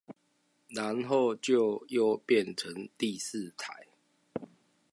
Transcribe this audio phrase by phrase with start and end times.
[0.69, 3.85] 然後就又變成第四台